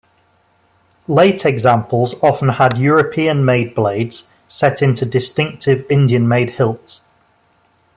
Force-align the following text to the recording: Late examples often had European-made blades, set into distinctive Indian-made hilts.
Late 1.07 1.45
examples 1.45 2.15
often 2.23 2.49
had 2.49 2.79
European-made 2.79 3.75
blades, 3.75 4.27
set 4.47 4.81
into 4.81 5.05
distinctive 5.05 5.85
Indian-made 5.91 6.49
hilts. 6.49 7.01